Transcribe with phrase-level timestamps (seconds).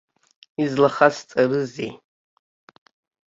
[0.63, 1.93] Излахасҵарызеи.